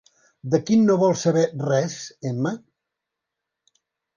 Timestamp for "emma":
2.33-2.55